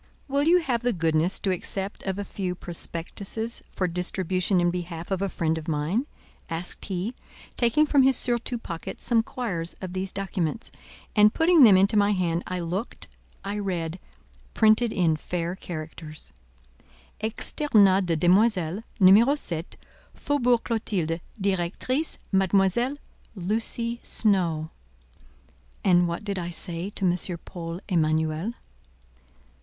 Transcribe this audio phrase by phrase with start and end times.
[0.27, 5.11] "Will you have the goodness to accept of a few prospectuses for distribution in behalf
[5.11, 6.07] of a friend of mine?"
[6.49, 7.13] asked he,
[7.55, 10.71] taking from his surtout pocket some quires of these documents,
[11.15, 12.41] and putting them into my hand.
[12.47, 13.09] I looked,
[13.43, 16.33] I read—printed in fair characters:—
[17.21, 18.81] "Externat de demoiselles.
[18.99, 19.77] Numéro 7,
[20.15, 22.97] Faubourg Clotilde, Directrice, Mademoiselle
[23.35, 24.71] Lucy Snowe."
[25.83, 27.37] And what did I say to M.
[27.45, 28.53] Paul Emanuel?